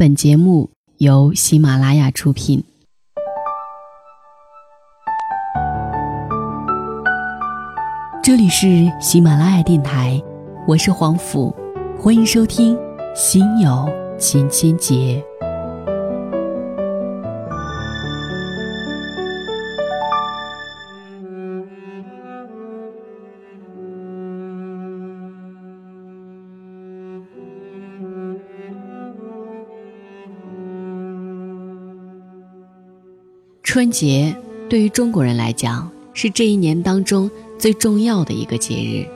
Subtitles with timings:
[0.00, 2.62] 本节目由喜马拉雅出品。
[8.22, 10.22] 这里是喜马拉雅电台，
[10.68, 11.52] 我是黄甫，
[11.98, 12.76] 欢迎收听
[13.12, 15.20] 《心有千千结》。
[33.78, 34.34] 春节
[34.68, 39.06] 对于中国人来讲，是这一年当中最重要的一个节日，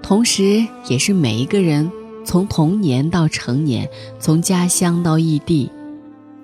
[0.00, 1.90] 同时也是每一个人
[2.24, 3.88] 从童年到成年，
[4.20, 5.68] 从家乡到异地，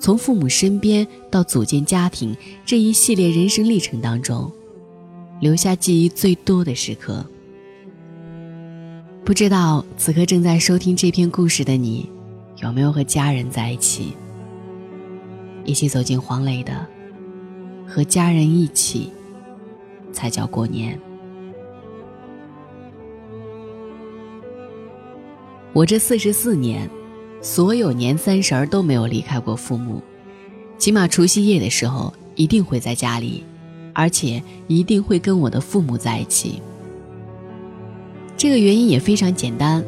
[0.00, 4.51] 从父母身边到组建家庭这一系列人生历程当中，
[5.38, 7.24] 留下记忆最多的时刻。
[9.24, 12.10] 不知道此刻正在收听这篇故事的你，
[12.60, 14.15] 有没有和家人在一起，
[15.65, 16.88] 一起走进黄磊的？
[17.87, 19.10] 和家人一起，
[20.13, 20.99] 才叫过年。
[25.73, 26.88] 我这四十四年，
[27.41, 30.01] 所有年三十儿都没有离开过父母，
[30.79, 33.45] 起码除夕夜的时候一定会在家里，
[33.93, 36.63] 而且一定会跟我的父母在一起。
[38.37, 39.85] 这个原因也非常简单，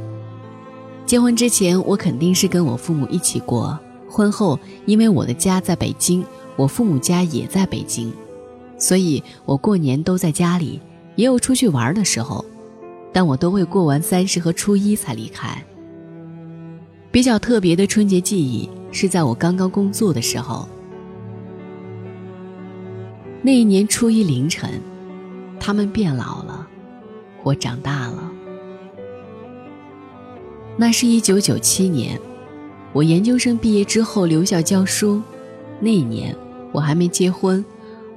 [1.05, 6.25] 结婚之前我肯定是跟我父母一起过，婚后因为我的家在北京。
[6.57, 8.11] 我父母家也在北京，
[8.79, 10.81] 所以我过年都在家里，
[11.15, 12.45] 也有出去玩的时候，
[13.13, 15.63] 但我都会过完三十和初一才离开。
[17.11, 20.69] 比较特别的春节记忆是在我刚刚工作的时候，
[23.43, 24.81] 那一年初一凌晨，
[25.61, 26.67] 他们变老了，
[27.43, 28.33] 我长大了。
[30.79, 32.21] 那是一九九七年，
[32.93, 35.23] 我研究生毕业之后留校教书，
[35.81, 36.37] 那一年。
[36.77, 37.65] 我还没结婚，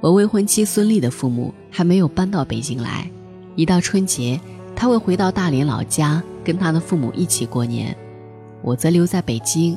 [0.02, 3.10] 我未婚妻孙俪的父母还没有搬到北京来。
[3.56, 4.38] 一到春节，
[4.76, 7.96] 他会回到大连老家跟他的父母一起过年，
[8.60, 9.74] 我则留在北京。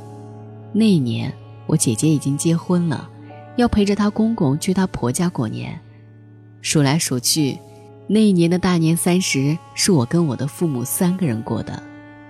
[0.73, 1.33] 那一年，
[1.65, 3.09] 我姐姐已经结婚了，
[3.55, 5.79] 要陪着她公公去她婆家过年。
[6.61, 7.57] 数来数去，
[8.07, 11.81] 那一年的大年三十是我跟我的父母三个人过的，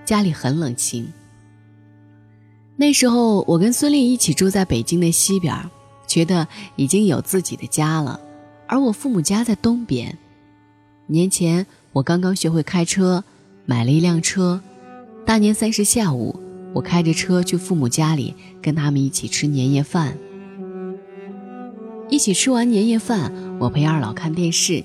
[0.04, 1.04] 家里很冷清。
[2.76, 5.52] 那时候，我跟孙俪一起住在北京的西边。
[6.14, 8.20] 觉得已经有自己的家了，
[8.68, 10.16] 而我父母家在东边。
[11.08, 13.24] 年前我刚刚学会开车，
[13.66, 14.60] 买了一辆车。
[15.26, 16.38] 大年三十下午，
[16.72, 18.32] 我开着车去父母家里，
[18.62, 20.16] 跟他们一起吃年夜饭。
[22.08, 24.84] 一起吃完年夜饭，我陪二老看电视。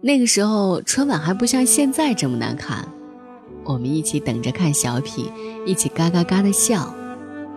[0.00, 2.86] 那个时候春晚还不像现在这么难看，
[3.64, 5.28] 我们一起等着看小品，
[5.66, 6.94] 一起嘎嘎嘎的笑。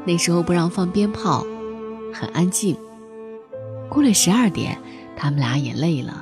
[0.07, 1.45] 那时候不让放鞭炮，
[2.11, 2.75] 很安静。
[3.95, 4.77] 过了十二点，
[5.15, 6.21] 他们俩也累了。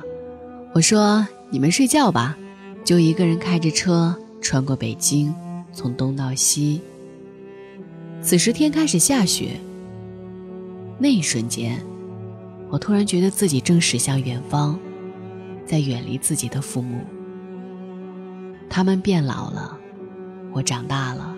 [0.76, 2.38] 我说：“你们睡觉吧。”
[2.84, 5.34] 就一个人开着车穿过北京，
[5.72, 6.80] 从东到西。
[8.22, 9.58] 此时天开始下雪。
[10.98, 11.84] 那一瞬间，
[12.70, 14.78] 我突然觉得自己正驶向远方，
[15.66, 17.00] 在远离自己的父母。
[18.70, 19.76] 他们变老了，
[20.52, 21.34] 我长大了。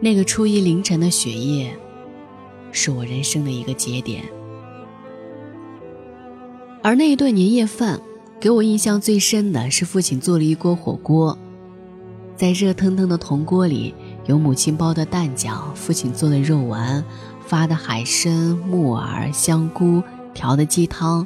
[0.00, 1.76] 那个初一凌晨的雪夜，
[2.70, 4.24] 是我人生的一个节点。
[6.82, 8.00] 而那一顿年夜饭，
[8.40, 11.38] 给我印象最深的是父亲做了一锅火锅，
[12.34, 13.94] 在热腾腾的铜锅里，
[14.26, 17.04] 有母亲包的蛋饺，父亲做的肉丸，
[17.46, 18.32] 发的海参、
[18.68, 20.02] 木耳、香菇
[20.34, 21.24] 调的鸡汤，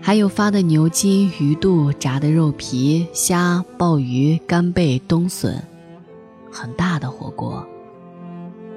[0.00, 5.62] 还有发的牛筋、鱼肚、炸的肉皮、虾、鲍鱼、干贝、冬笋，
[6.50, 7.62] 很大的火锅，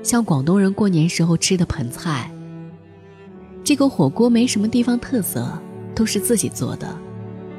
[0.03, 2.29] 像广东人过年时候吃的盆菜。
[3.63, 5.47] 这个火锅没什么地方特色。
[5.95, 6.95] 都是自己做的，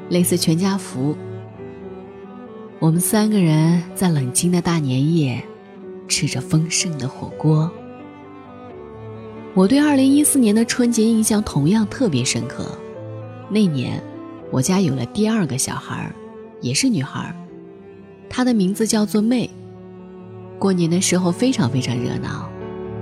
[0.09, 1.17] 类似全家福。
[2.79, 5.43] 我们三个人在冷清的大年夜，
[6.07, 7.69] 吃着丰盛的火锅。
[9.55, 12.77] 我对二零一四年的春节印象同样特别深刻。
[13.49, 13.99] 那年，
[14.51, 16.13] 我家有了第二个小孩，
[16.61, 17.35] 也是女孩，
[18.29, 19.49] 她的名字叫做妹。
[20.59, 22.47] 过年的时候非常非常热闹，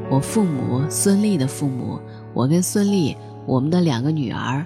[0.09, 1.99] 我父母、孙俪的父母，
[2.33, 4.65] 我跟孙俪，我们的两个女儿。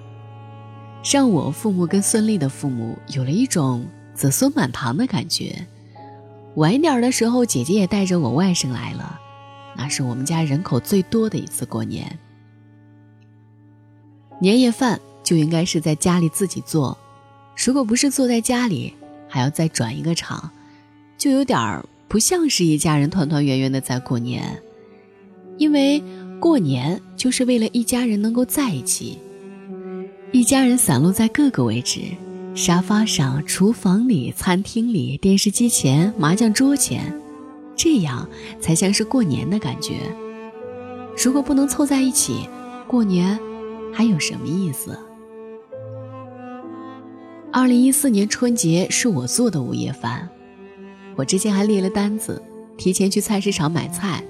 [1.03, 5.65] 让我父母跟孙俪的父母有了一种子孙满堂的感觉。
[6.55, 9.19] 晚一点的时候，姐姐也带着我外甥来了，
[9.77, 12.19] 那是我们家人口最多的一次过年。
[14.41, 16.97] 年夜饭就应该是在家里自己做，
[17.55, 18.93] 如果不是坐在家里，
[19.27, 20.51] 还要再转一个场，
[21.17, 24.61] 就有点儿不像是一家人团团圆圆的在过年，
[25.57, 26.03] 因为
[26.39, 29.17] 过年就是为了一家人能够在一起。
[30.31, 32.01] 一家人散落在各个位置：
[32.53, 37.11] 沙发上、厨房里、餐厅里、电视机前、麻将桌前，
[37.75, 38.29] 这样
[38.59, 39.95] 才像是过年的感觉。
[41.17, 42.47] 如果不能凑在一起，
[42.87, 43.39] 过年
[43.91, 44.95] 还有什么意思？
[47.51, 50.29] 二零一四年春节是我做的午夜饭，
[51.15, 52.39] 我之前还列了单子，
[52.77, 54.23] 提前去菜市场买菜，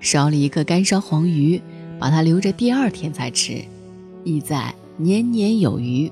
[0.00, 1.60] 烧了一个干烧黄鱼，
[2.00, 3.62] 把它留着第二天再吃，
[4.24, 6.10] 意在年年有余。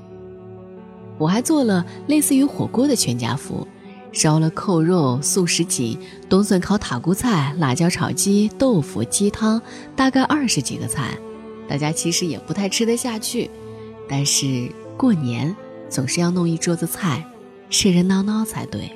[1.18, 3.66] 我还做了类似于火锅的全家福。
[4.12, 5.96] 烧了扣肉、素什锦、
[6.28, 9.62] 冬笋烤塔菇菜、辣椒炒鸡、豆腐鸡汤，
[9.94, 11.16] 大概二十几个菜，
[11.68, 13.48] 大家其实也不太吃得下去。
[14.08, 15.54] 但是过年
[15.88, 17.24] 总是要弄一桌子菜，
[17.70, 18.90] 热热闹闹才对。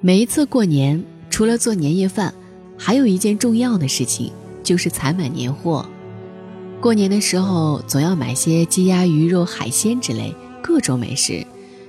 [0.00, 2.32] 每一次过年，除了做年夜饭，
[2.78, 4.30] 还有一件重要的事情，
[4.62, 5.84] 就是采买年货。
[6.80, 11.46] 过年的时候，总要买些鸡鸭鱼肉海鲜之类各种美食。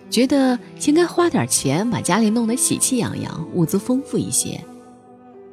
[0.09, 4.59] 觉得应该花点钱把家里弄得喜气洋洋，物资丰富一些。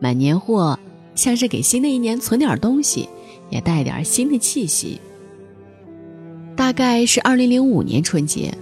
[0.00, 0.76] 买年货
[1.14, 3.08] 像是给新的一年存点东西，
[3.48, 5.00] 也带点新的气息。
[6.56, 8.52] 大概是二零零五年春节，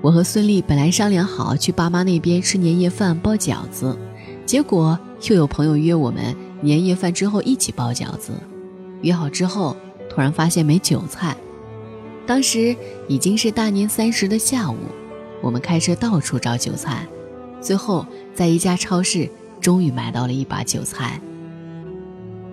[0.00, 3.98] 我和孙俪本来商量好去爸妈那边吃年夜饭包饺子，
[4.46, 4.96] 结果
[5.28, 8.30] 又有朋友约我们年夜饭之后一起包饺子。
[9.02, 9.74] 约好之后，
[10.10, 11.34] 突然发现没韭菜。
[12.26, 12.76] 当时
[13.08, 14.76] 已经是大年三十的下午。
[15.42, 17.06] 我们开车到处找韭菜，
[17.62, 18.04] 最后
[18.34, 19.26] 在一家超市
[19.58, 21.18] 终于买到了一把韭菜。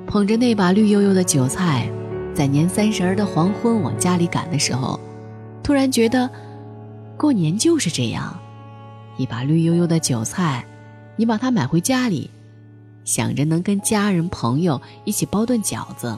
[0.06, 1.92] 捧着那把绿油油的韭菜，
[2.33, 4.98] 在年三十儿的黄昏往家里赶的时候，
[5.62, 6.30] 突然觉得，
[7.18, 8.39] 过年就是这样，
[9.18, 10.65] 一把绿油油的韭菜，
[11.18, 12.30] 你把它买回家里，
[13.03, 16.18] 想着能跟家人朋友一起包顿饺子，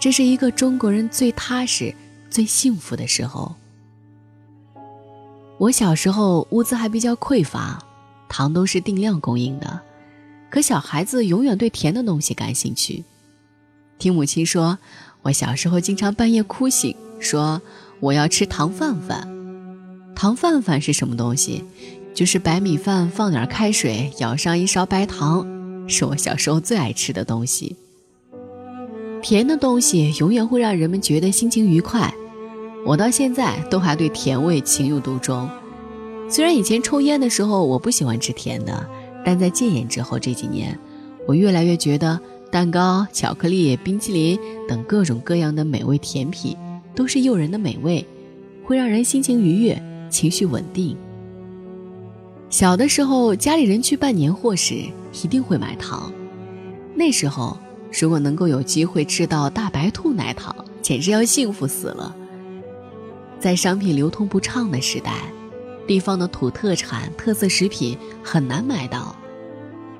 [0.00, 1.94] 这是一个中国人最踏实、
[2.30, 3.54] 最幸福的时候。
[5.58, 7.82] 我小时候物资还比较匮乏，
[8.28, 9.80] 糖都是定量供应的，
[10.50, 13.04] 可小孩子永远对甜的东西感兴趣。
[13.98, 14.78] 听母亲说，
[15.22, 17.60] 我小时候经常半夜哭醒，说
[17.98, 19.28] 我要吃糖饭饭。
[20.14, 21.64] 糖饭饭是什么东西？
[22.14, 25.44] 就是白米饭放点开水，舀上一勺白糖，
[25.88, 27.76] 是我小时候最爱吃的东西。
[29.22, 32.12] 甜的东西永远会让人们觉得心情愉快。
[32.84, 35.48] 我到现在都还对甜味情有独钟，
[36.30, 38.88] 虽然以前抽烟的时候我不喜欢吃甜的，
[39.24, 40.78] 但在戒烟之后这几年，
[41.26, 42.18] 我越来越觉得
[42.50, 44.38] 蛋糕、巧克力、冰淇淋
[44.68, 46.56] 等各种各样的美味甜品
[46.94, 48.06] 都是诱人的美味，
[48.64, 50.96] 会让人心情愉悦、情绪稳定。
[52.48, 54.76] 小的时候家里人去办年货时
[55.22, 56.10] 一定会买糖，
[56.94, 57.58] 那时候
[57.90, 62.14] 如果能够有机会吃到大白兔奶糖，简直要幸福死了。
[63.38, 65.12] 在商品流通不畅的时代，
[65.86, 69.14] 地方的土特产、特色食品很难买到。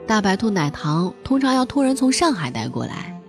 [0.06, 3.20] 大白兔奶糖通常要托人从上海带过来，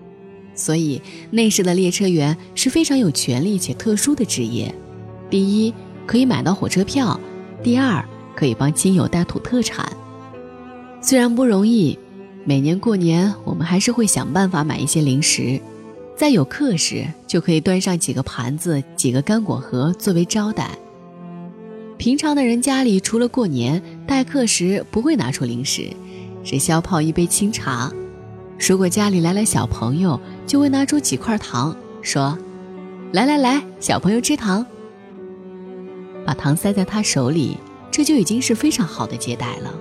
[0.55, 4.73] 所以那时的列车员是非常有权利且特殊的职业。
[5.29, 5.73] 第一，
[6.05, 7.19] 可以买到火车票；
[7.63, 8.03] 第二，
[8.35, 9.91] 可以帮亲友带土特产。
[11.01, 11.97] 虽然不容易，
[12.49, 15.61] 每年过年我们还是会想办法买一些零食。
[16.17, 20.71] 在有客时，就可以端上几个盘子、几个干果盒作为招待。
[21.99, 25.91] 平常的人家里，除了过年待客时不会拿出零食，
[26.43, 27.93] 只消泡一杯清茶。
[28.57, 32.35] 如果家里来了小朋友，就会拿出几块糖，说
[33.13, 34.65] ：“来来来，小朋友吃糖。”
[36.25, 37.57] 把糖塞在他手里，
[37.91, 39.71] 这就已经是非常好的接待了。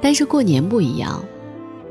[0.00, 1.24] 但是过年不一样。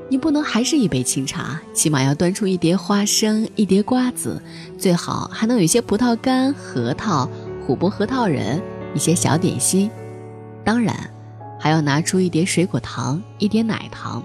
[0.08, 4.40] 你不能还是一杯清茶，起码要端出一碟花生、一碟瓜子，
[4.78, 7.28] 最好还能有一些葡萄干、核桃、
[7.68, 8.62] 琥珀核桃仁，
[8.94, 9.90] 一些小点心。
[10.64, 10.96] 当然，
[11.60, 14.24] 还要拿出一碟水果糖、一碟奶糖。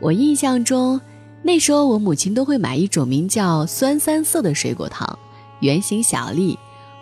[0.00, 1.00] 我印象中，
[1.42, 5.16] 那时候我母亲都会买一种名叫酸三色的水果糖，
[5.60, 6.58] 圆形小粒，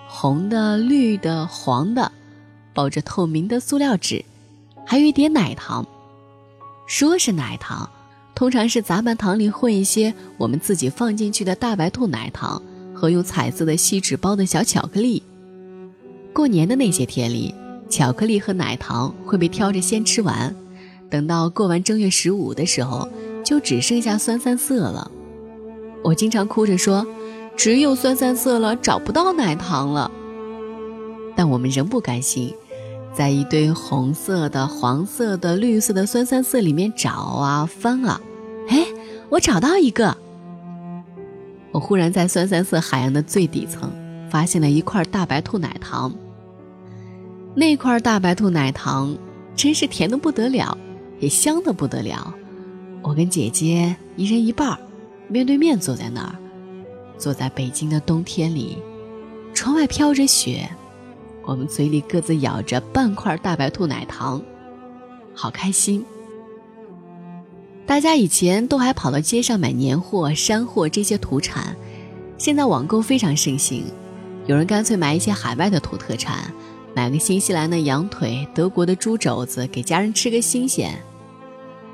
[0.06, 2.12] 红的、绿的、黄的，
[2.74, 4.22] 包着透明的塑料纸，
[4.86, 5.86] 还有一点奶糖。
[6.86, 7.88] 说是奶糖，
[8.34, 12.60] 通常是杂拌糖里混一些我们自己放进去的大白兔奶糖
[12.92, 15.22] 和用彩色的锡纸包的小巧克力。
[16.32, 17.54] 过年的那些天里，
[17.88, 20.54] 巧克力和奶糖会被挑着先吃完，
[21.08, 23.08] 等到过完正月十五的时候，
[23.44, 25.10] 就只剩下酸三色了。
[26.02, 27.06] 我经常哭着说
[27.56, 30.10] ：“只有酸三色了，找不到奶糖了。”
[31.36, 32.52] 但我们仍不甘心。
[33.14, 38.20] 在一堆红色的、黄色的、绿色的酸酸色里面找啊翻啊，
[38.68, 38.86] 哎
[39.28, 40.16] 我找到一个。
[41.70, 43.90] 我忽然在酸酸色海洋的最底层
[44.30, 46.12] 发现了一块大白兔奶糖。
[47.54, 49.16] 那块大白兔奶糖
[49.54, 50.76] 真是甜的不得了，
[51.20, 52.34] 也香的不得了。
[53.02, 54.78] 我跟姐姐一人一半，
[55.28, 56.34] 面对面坐在那儿，
[57.18, 58.78] 坐在北京的冬天里，
[59.52, 60.66] 窗外飘着雪，
[61.44, 64.40] 我们嘴里各自咬着半块大白兔奶糖，
[65.34, 66.04] 好开心。
[67.84, 71.76] 大家以前都还跑到街上买年货、山货这些土产，
[72.38, 73.84] 现在网购非常盛行，
[74.46, 76.52] 有人干脆买一些海外的土特产，
[76.94, 80.96] 买个新西兰的羊腿、德国的猪肘子，给家人吃个新鲜。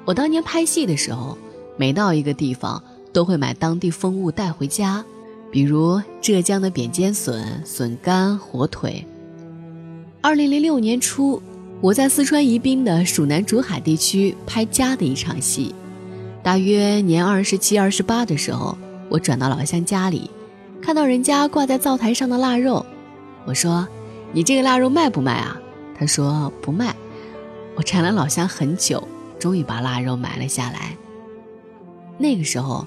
[0.05, 1.37] 我当年拍戏的时候，
[1.77, 2.81] 每到一个地方
[3.13, 5.03] 都会买当地风物带回家，
[5.51, 9.05] 比如浙江的扁尖笋、笋干、火腿。
[10.21, 11.41] 二零零六年初。
[11.81, 15.73] 我在四川宜宾的蜀南竹海地区拍家的一场戏，
[16.43, 18.77] 大约年二十七、二十八的时候，
[19.09, 20.29] 我转到老乡家里，
[20.83, 22.85] 看到人家挂在灶台上的腊肉，
[23.45, 23.87] 我说
[24.35, 25.57] ：“你这个腊肉卖不卖啊？”
[25.97, 26.97] 他说：“不卖。”
[27.77, 29.07] 我馋了老乡很久，
[29.39, 30.97] 终于把腊肉买了下来。
[32.19, 32.85] 那个时候，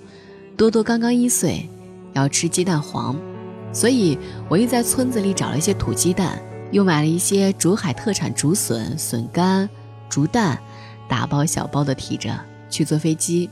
[0.57, 1.69] 多多刚刚一岁，
[2.11, 3.15] 要吃鸡蛋黄，
[3.71, 4.17] 所以
[4.49, 6.37] 我又在村子里找了一些土鸡蛋。
[6.71, 9.69] 又买了一些竹海特产竹笋、笋干、
[10.09, 10.59] 竹蛋，
[11.07, 13.49] 大包小包的提着去坐飞机。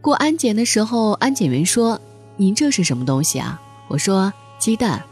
[0.00, 2.00] 过安检的时候，安检员说
[2.36, 5.02] ：“您这是什么东西啊？”我说：“鸡蛋。”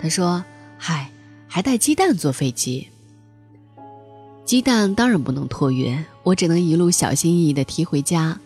[0.00, 0.44] 他说
[0.78, 1.10] ：“嗨，
[1.48, 2.88] 还带鸡蛋坐飞机？
[4.44, 8.38] 鸡蛋当然不能托运，我只能一路小心翼翼地提回家。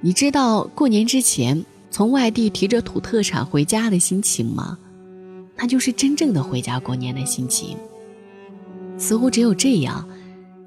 [0.00, 4.78] 你知道过年之前从外地提着土特产回家的心情吗？”
[5.60, 7.76] 那就是真正的回家过年的心情。
[8.96, 10.08] 似乎只有这样，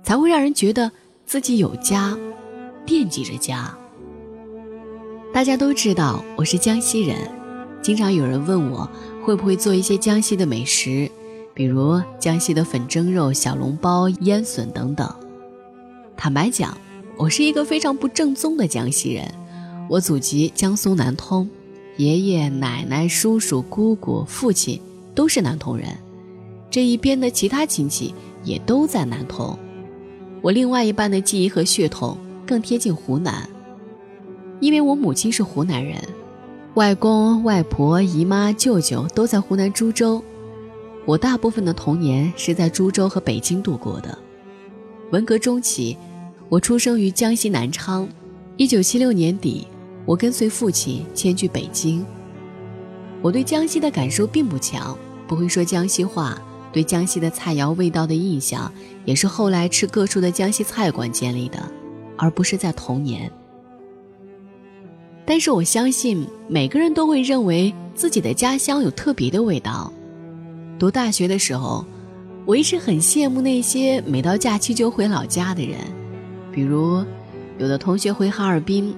[0.03, 0.91] 才会让人觉得
[1.25, 2.15] 自己有家，
[2.85, 3.75] 惦记着家。
[5.33, 7.17] 大家都知道我是江西人，
[7.81, 8.88] 经常有人问我
[9.23, 11.09] 会不会做一些江西的美食，
[11.55, 15.12] 比如江西的粉蒸肉、小笼包、腌笋等等。
[16.15, 16.77] 坦白讲，
[17.17, 19.27] 我是一个非常不正宗的江西人，
[19.89, 21.50] 我祖籍江苏南通。
[21.97, 24.79] 爷爷奶奶、叔叔姑姑、父亲
[25.13, 25.89] 都是南通人，
[26.71, 29.57] 这一边的其他亲戚也都在南通。
[30.41, 33.47] 我另外一半的记忆和血统更贴近湖南，
[34.59, 36.01] 因为我母亲是湖南人，
[36.73, 40.21] 外公外婆、姨妈、舅舅都在湖南株洲。
[41.05, 44.17] 我大部分的童年是在株洲和北京度过的。
[45.12, 45.95] 文革中期，
[46.50, 48.09] 我出生于江西南昌。
[48.57, 49.67] 一九七六年底。
[50.05, 52.05] 我跟随父亲迁居北京。
[53.22, 56.38] 我对江西的感受并不强，不会说江西话。
[56.74, 58.74] 对江西的菜肴味道的印象，
[59.05, 61.60] 也是后来吃各处的江西菜馆建立的，
[62.17, 63.31] 而不是在童年。
[65.24, 69.93] 但是我相信每个人都会认为自己的家乡有特别的味道。
[70.79, 71.86] 读大学的时候，
[72.43, 75.77] 我一直很羡慕那些每到假期就回老家的人，
[76.51, 77.05] 比如
[77.60, 78.93] 有的同学回哈尔滨。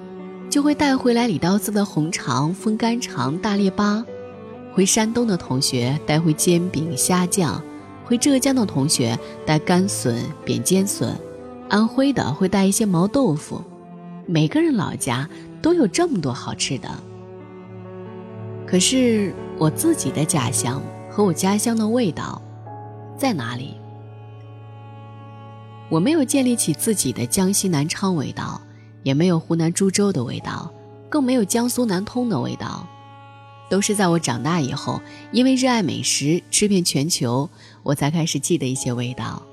[0.49, 4.03] 就会带回来李刀子的红肠、风干肠、大列巴；
[4.73, 7.61] 回山东的同学带回煎饼、虾酱；
[8.05, 11.09] 回浙江的同学带干笋、扁尖笋；
[11.69, 13.61] 安徽的会带一些毛豆腐。
[14.25, 15.29] 每个人老家
[15.61, 16.89] 都有这么多好吃的。
[18.65, 22.41] 可是我自己的家乡和我家乡的味道
[23.17, 23.75] 在哪里？
[25.89, 28.59] 我没有建立起自己的江西南昌味道。
[29.05, 30.74] 也没有湖南株洲的味道，
[31.09, 32.88] 更没有江苏南通的味道，
[33.69, 35.00] 都是在我长大以后，
[35.31, 37.47] 因为热爱美食，吃遍全球，
[37.83, 39.43] 我才开始记得一些味道。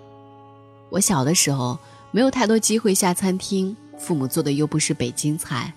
[0.89, 1.79] 我小的时候
[2.13, 5.75] 没有太多机会下餐厅，父母做的又不是北京菜，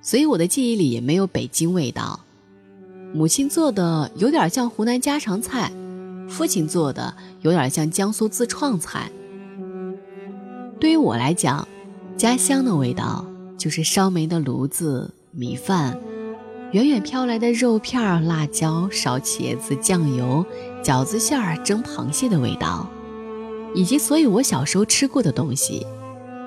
[0.00, 2.18] 所以我的记忆里也没有北京味道。
[3.12, 5.70] 母亲做的有点像湖南家常菜，
[6.30, 9.12] 父亲做的有点像江苏自创菜。
[10.80, 11.68] 对于我来讲。
[12.22, 13.26] 家乡的味道，
[13.58, 16.00] 就是烧煤的炉子、米饭，
[16.70, 20.46] 远远飘来的肉片、辣椒、烧茄子、酱油、
[20.84, 22.88] 饺子馅儿、蒸螃蟹的味道，
[23.74, 25.84] 以及所有我小时候吃过的东西：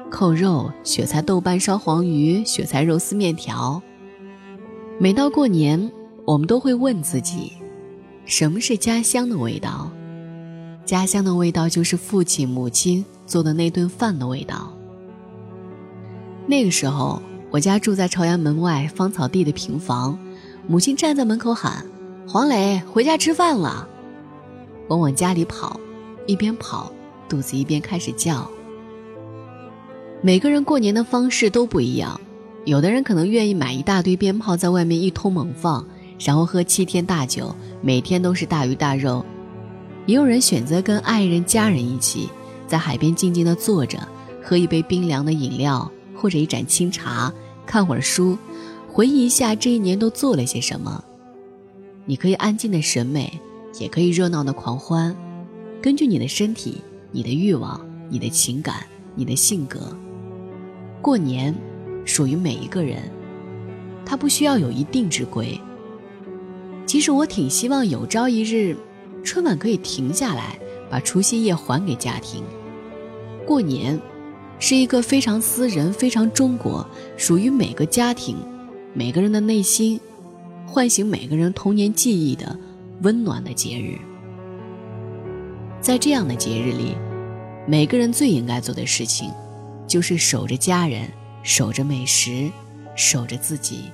[0.09, 3.81] 扣肉、雪菜豆瓣烧黄鱼、雪菜肉丝面条。
[4.97, 5.91] 每到过年，
[6.25, 7.51] 我们都会问自己：
[8.23, 9.91] 什么是家乡的味道？
[10.85, 14.71] 家乡的味道就是父亲、母亲做的那顿饭的味道。
[16.47, 20.17] 那个时候，我家住在朝阳门外芳草地的平房，
[20.67, 21.83] 母亲站在门口喊
[22.27, 23.87] ：“黄磊，回家吃饭了。”
[24.87, 25.79] 我往家里跑，
[26.27, 26.91] 一边跑，
[27.27, 28.47] 肚子一边开始叫。
[30.21, 32.19] 每个人过年的方式都不一样，
[32.65, 35.83] 有的人可能愿意买一大堆鞭炮在外面一通猛放，
[36.19, 39.23] 然后喝七天大酒，每天都是大鱼大肉；
[40.05, 42.29] 也有人选择跟爱人、家人一起
[42.67, 43.97] 在海边静静地坐着，
[44.43, 47.33] 喝一杯冰凉的饮料或者一盏清茶，
[47.65, 48.37] 看会儿书，
[48.87, 51.03] 回忆一下这一年都做了些什么。
[52.05, 53.39] 你可以安静的审美，
[53.79, 55.15] 也可以热闹的狂欢，
[55.81, 56.81] 根据你的身体、
[57.11, 59.79] 你的欲望、你的情感、你的性格，
[61.01, 61.53] 过年。
[62.07, 62.99] 属于每一个人，
[64.05, 65.59] 他不需要有一定之规。
[66.85, 68.77] 其实我挺希望有朝一日，
[69.23, 72.43] 春晚可以停下来，把除夕夜还给家庭。
[73.43, 73.99] 过年，
[74.59, 78.37] 是一个非常私人、非常中国，属于每个家庭、
[78.93, 79.99] 每个人的内心，
[80.65, 82.57] 唤醒每个人童年记忆的
[83.01, 83.97] 温暖的节日。
[85.81, 86.95] 在这样的节日里，
[87.67, 89.31] 每个人最应该做的事情，
[89.87, 91.09] 就是守着家人。
[91.47, 92.49] 守着美食，
[92.95, 93.91] 守着自己。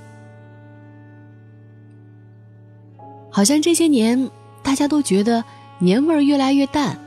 [3.29, 4.31] 好像这些年，
[4.63, 5.43] 大家都觉得
[5.79, 6.97] 年味儿越来越淡，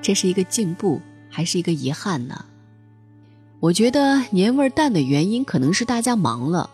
[0.00, 2.44] 这是一个进步还是一个遗憾呢？
[3.60, 6.70] 我觉得年味儿淡的原因可能是大家忙了，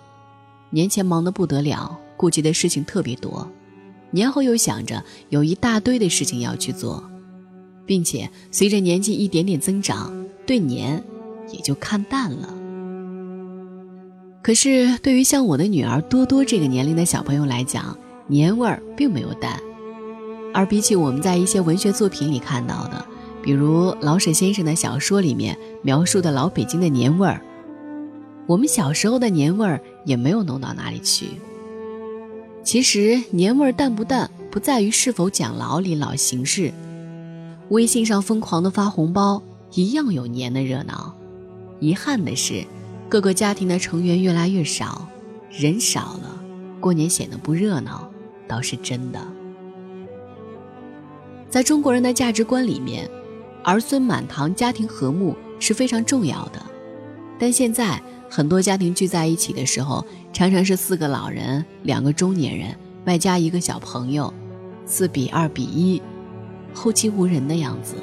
[0.68, 3.50] 年前忙得不得了，顾及的事情特别多，
[4.10, 7.02] 年后又想着有一大堆的事情要去做，
[7.86, 10.12] 并且随着年纪一点点增长，
[10.44, 11.02] 对年
[11.50, 12.54] 也就看淡了。
[14.42, 19.58] 可是，对于像我的女儿多多这个年龄的小朋友来讲，年味儿并没有淡。
[20.52, 23.06] 而比起我们在一些文学作品里看到的，
[23.44, 27.42] 比如老舍先生的小说里面描述的老北京的年味儿，
[28.46, 31.26] 我们小时候的年味儿也没有浓到哪里去。
[32.62, 36.72] 其实，年味儿淡不淡，不在于是否讲老理老形式，
[37.68, 39.42] 微信上疯狂的发红包
[39.74, 41.14] 一样有年的热闹。
[41.80, 42.64] 遗憾的是。
[43.06, 45.06] 各个家庭的成员越来越少，
[45.50, 46.42] 人少了，
[46.80, 48.10] 过年显得不热闹，
[48.48, 49.20] 倒是真的。
[51.48, 53.08] 在中国人的价值观里面，
[53.64, 56.62] 儿孙满堂、家庭和睦是非常重要的。
[57.38, 58.00] 但现在
[58.30, 64.32] 很多家庭聚在一起的时候，常常是四个老人、两个中年人，外加一个小朋友，
[64.86, 66.00] 四比二比一，
[66.72, 67.96] 后继无人的样子。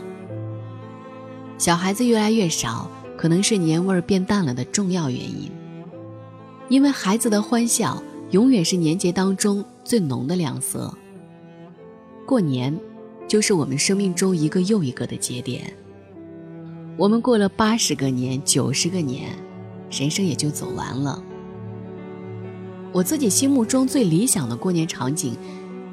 [1.58, 2.90] 小孩子越来越少。
[3.18, 5.52] 可能是年味儿变淡了的重要原因，
[6.70, 10.92] 因为孩子的欢笑永远是年节当中最浓的亮色。
[12.26, 12.76] 过年，
[13.32, 15.74] 就是我们生命中一个又一个的节点。
[16.98, 19.30] 我们过了八十个年、九十个年，
[19.90, 21.24] 人生也就走完了。
[22.92, 25.38] 我自己心目中最理想的过年场景，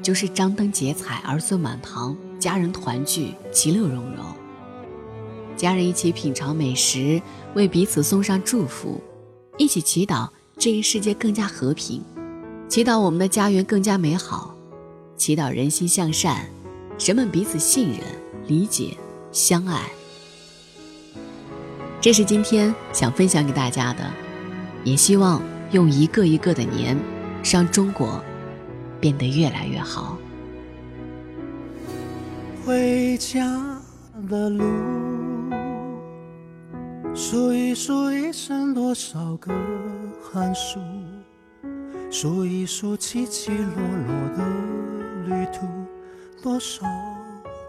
[0.01, 4.25] 就是张灯结彩、儿孙满堂、家人团聚、其乐融融。
[5.55, 7.21] 家人一起品尝美食，
[7.53, 8.99] 为彼此送上祝福，
[9.57, 12.03] 一起祈祷这个世界更加和平，
[12.67, 14.53] 祈祷我们的家园更加美好，
[15.15, 16.45] 祈祷人心向善，
[16.99, 17.99] 人们彼此信任、
[18.45, 18.97] 理解、
[19.31, 19.89] 相爱。
[22.01, 24.03] 这是今天想分享给大家的，
[24.83, 26.97] 也希望用一个一个的年，
[27.43, 28.21] 让中国
[28.99, 30.17] 变得越来越好。
[32.65, 33.81] 回家
[34.29, 34.65] 的路。
[37.15, 39.53] 数一数一生多少个
[40.21, 40.79] 寒暑，
[42.11, 43.67] 数一数起起落
[44.07, 44.45] 落的
[45.25, 45.65] 旅途，
[46.41, 46.85] 多少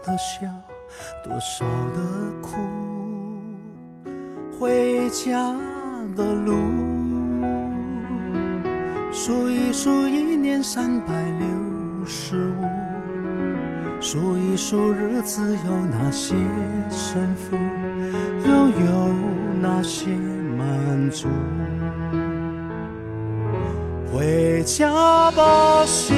[0.03, 0.47] 的笑，
[1.23, 1.99] 多少的
[2.41, 2.57] 苦。
[4.59, 5.55] 回家
[6.15, 6.53] 的路，
[9.11, 16.35] 数一数一年三百六十五，数一数日子有哪些
[16.89, 17.57] 胜负，
[18.45, 18.51] 又
[18.85, 19.31] 有。
[19.61, 20.07] 哪些
[20.57, 21.27] 满足，
[24.11, 26.17] 回家吧，心，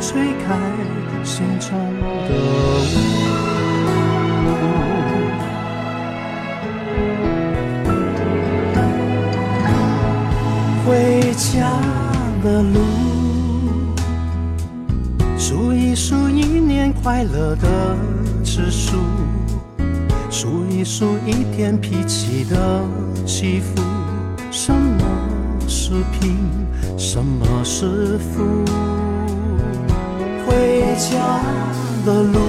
[0.00, 0.56] 吹开
[1.24, 1.76] 心中
[2.28, 2.96] 的雾。
[10.86, 11.68] 回家
[12.42, 12.78] 的路，
[15.36, 17.96] 数一数一年快乐的
[18.42, 18.96] 指数。
[20.30, 22.82] 数一数一天脾气的
[23.26, 23.82] 起伏，
[24.50, 25.04] 什么？
[25.66, 26.38] 是贫，
[26.96, 28.64] 什么是富？
[30.98, 31.40] 家
[32.04, 32.40] 的路，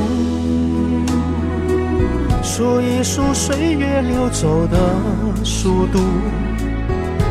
[2.41, 4.77] 数一数岁月流走的
[5.43, 5.99] 速度，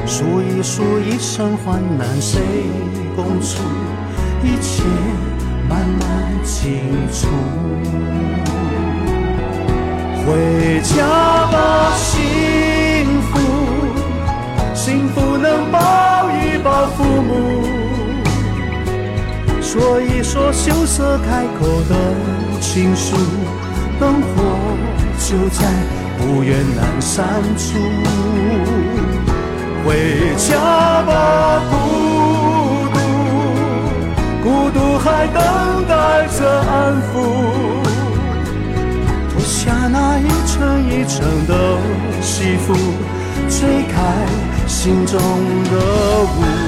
[0.06, 2.40] 数一数一生患难谁
[3.16, 3.58] 共处，
[4.44, 4.84] 一切
[5.68, 6.80] 慢慢清
[7.12, 7.26] 楚。
[10.24, 11.04] 回家
[11.50, 13.40] 吧，幸福，
[14.72, 17.67] 幸福能抱一抱父母，
[19.78, 21.94] 说一说羞涩开口的
[22.60, 23.14] 情书，
[24.00, 24.26] 灯火
[25.20, 25.64] 就在
[26.18, 27.24] 不远阑珊
[27.56, 27.78] 处。
[29.86, 30.58] 回家
[31.02, 31.76] 吧，孤
[32.92, 32.98] 独，
[34.42, 35.40] 孤独还等
[35.86, 37.14] 待着安抚。
[39.30, 41.78] 脱下那一层一层的
[42.20, 42.74] 西服，
[43.48, 44.26] 吹开
[44.66, 45.20] 心中
[45.70, 45.76] 的
[46.24, 46.67] 雾。